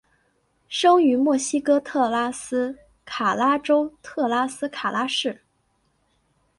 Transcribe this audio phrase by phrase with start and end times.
[0.67, 5.43] 生于墨西哥特拉斯卡拉州特拉斯卡拉市。